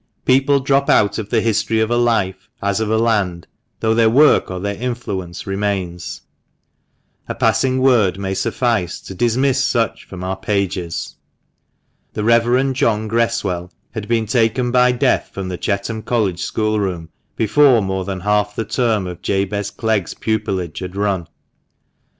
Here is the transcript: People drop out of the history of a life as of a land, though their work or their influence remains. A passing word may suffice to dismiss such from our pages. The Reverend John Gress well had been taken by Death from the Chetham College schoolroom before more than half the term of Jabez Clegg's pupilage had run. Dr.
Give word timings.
People 0.25 0.59
drop 0.59 0.89
out 0.89 1.19
of 1.19 1.29
the 1.29 1.41
history 1.41 1.79
of 1.79 1.91
a 1.91 1.95
life 1.95 2.49
as 2.59 2.79
of 2.79 2.89
a 2.89 2.97
land, 2.97 3.45
though 3.81 3.93
their 3.93 4.09
work 4.09 4.49
or 4.49 4.59
their 4.59 4.73
influence 4.73 5.45
remains. 5.45 6.23
A 7.29 7.35
passing 7.35 7.77
word 7.79 8.17
may 8.17 8.33
suffice 8.33 8.99
to 9.01 9.13
dismiss 9.13 9.63
such 9.63 10.05
from 10.05 10.23
our 10.23 10.35
pages. 10.35 11.17
The 12.13 12.23
Reverend 12.23 12.75
John 12.77 13.07
Gress 13.07 13.43
well 13.43 13.71
had 13.91 14.07
been 14.07 14.25
taken 14.25 14.71
by 14.71 14.91
Death 14.91 15.29
from 15.31 15.49
the 15.49 15.57
Chetham 15.59 16.01
College 16.01 16.41
schoolroom 16.41 17.09
before 17.35 17.79
more 17.79 18.03
than 18.03 18.21
half 18.21 18.55
the 18.55 18.65
term 18.65 19.05
of 19.05 19.21
Jabez 19.21 19.69
Clegg's 19.69 20.15
pupilage 20.15 20.79
had 20.79 20.95
run. 20.95 21.25
Dr. 21.25 21.31